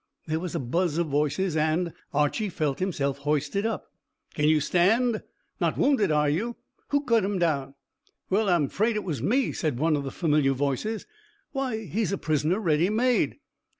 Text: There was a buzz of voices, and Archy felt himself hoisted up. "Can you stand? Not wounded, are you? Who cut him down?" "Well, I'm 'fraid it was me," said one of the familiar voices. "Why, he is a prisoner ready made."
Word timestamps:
There 0.25 0.39
was 0.39 0.55
a 0.55 0.59
buzz 0.59 0.97
of 0.97 1.05
voices, 1.09 1.55
and 1.55 1.93
Archy 2.11 2.49
felt 2.49 2.79
himself 2.79 3.19
hoisted 3.19 3.67
up. 3.67 3.91
"Can 4.33 4.49
you 4.49 4.59
stand? 4.59 5.21
Not 5.59 5.77
wounded, 5.77 6.11
are 6.11 6.27
you? 6.27 6.55
Who 6.87 7.03
cut 7.03 7.23
him 7.23 7.37
down?" 7.37 7.75
"Well, 8.27 8.49
I'm 8.49 8.67
'fraid 8.67 8.95
it 8.95 9.03
was 9.03 9.21
me," 9.21 9.51
said 9.51 9.77
one 9.77 9.95
of 9.95 10.03
the 10.03 10.09
familiar 10.09 10.53
voices. 10.53 11.05
"Why, 11.51 11.85
he 11.85 12.01
is 12.01 12.11
a 12.11 12.17
prisoner 12.17 12.59
ready 12.59 12.89
made." 12.89 13.37